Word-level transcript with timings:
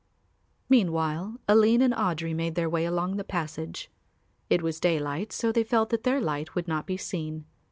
Meanwhile 0.67 1.39
Aline 1.47 1.83
and 1.83 1.93
Audry 1.93 2.33
made 2.35 2.55
their 2.55 2.67
way 2.67 2.85
along 2.85 3.17
the 3.17 3.23
passage. 3.23 3.91
It 4.49 4.63
was 4.63 4.79
daylight 4.79 5.31
so 5.31 5.51
they 5.51 5.63
felt 5.63 5.89
that 5.91 6.01
their 6.05 6.19
light 6.19 6.55
would 6.55 6.67
not 6.67 6.87
be 6.87 6.97
seen. 6.97 7.45